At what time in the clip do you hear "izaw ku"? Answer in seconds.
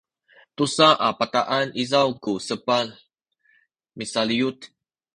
1.83-2.31